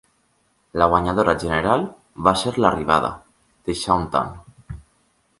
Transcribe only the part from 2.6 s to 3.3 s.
"La Arribada"